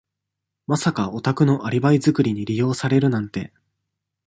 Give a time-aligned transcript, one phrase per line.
[0.65, 3.53] まさかお宅のアリバイ作りに利用されるなんて。